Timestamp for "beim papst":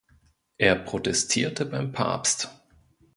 1.63-2.49